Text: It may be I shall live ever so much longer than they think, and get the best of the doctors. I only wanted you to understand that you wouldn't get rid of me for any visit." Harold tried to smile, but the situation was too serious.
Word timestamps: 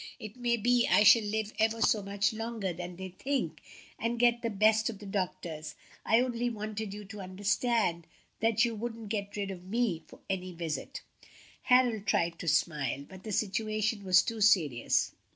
It 0.17 0.35
may 0.35 0.57
be 0.57 0.87
I 0.91 1.03
shall 1.03 1.21
live 1.21 1.53
ever 1.59 1.79
so 1.79 2.01
much 2.01 2.33
longer 2.33 2.73
than 2.73 2.95
they 2.95 3.09
think, 3.09 3.61
and 3.99 4.17
get 4.17 4.41
the 4.41 4.49
best 4.49 4.89
of 4.89 4.97
the 4.97 5.05
doctors. 5.05 5.75
I 6.03 6.21
only 6.21 6.49
wanted 6.49 6.91
you 6.91 7.05
to 7.05 7.21
understand 7.21 8.07
that 8.39 8.65
you 8.65 8.73
wouldn't 8.73 9.09
get 9.09 9.37
rid 9.37 9.51
of 9.51 9.63
me 9.69 10.01
for 10.07 10.19
any 10.27 10.53
visit." 10.53 11.03
Harold 11.61 12.07
tried 12.07 12.39
to 12.39 12.47
smile, 12.47 13.03
but 13.07 13.21
the 13.21 13.31
situation 13.31 14.03
was 14.03 14.23
too 14.23 14.41
serious. 14.41 15.11